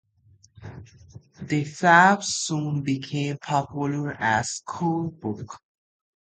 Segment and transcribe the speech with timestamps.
[1.43, 5.61] The fables soon became popular as a school-book.